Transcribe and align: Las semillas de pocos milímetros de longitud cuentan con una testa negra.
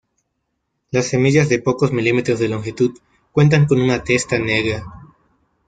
Las 0.89 1.05
semillas 1.09 1.47
de 1.47 1.61
pocos 1.61 1.91
milímetros 1.93 2.39
de 2.39 2.49
longitud 2.49 2.97
cuentan 3.31 3.67
con 3.67 3.79
una 3.79 4.03
testa 4.03 4.39
negra. 4.39 4.83